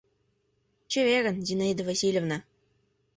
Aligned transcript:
Чеверын, 0.91 1.37
Зинаида 1.47 1.83
Васильевна! 1.89 2.37